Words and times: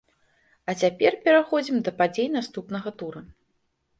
А 0.71 0.73
цяпер 0.85 1.17
пераходзім 1.27 1.77
да 1.87 1.93
падзей 1.99 2.27
наступнага 2.37 2.89
тура! 3.03 3.21